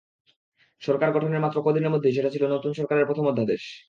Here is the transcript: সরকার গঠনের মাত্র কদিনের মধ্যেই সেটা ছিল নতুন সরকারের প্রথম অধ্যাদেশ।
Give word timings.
সরকার 0.81 1.09
গঠনের 1.11 1.43
মাত্র 1.43 1.57
কদিনের 1.61 1.93
মধ্যেই 1.93 2.15
সেটা 2.15 2.29
ছিল 2.29 2.43
নতুন 2.47 2.71
সরকারের 2.73 3.07
প্রথম 3.09 3.25
অধ্যাদেশ। 3.27 3.63